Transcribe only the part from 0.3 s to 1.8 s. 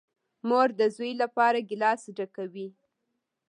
مور ده زوی لپاره